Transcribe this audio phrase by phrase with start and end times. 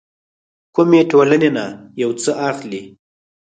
[0.75, 1.65] کومې ټولنې نه
[2.01, 2.81] يو څه اخلي.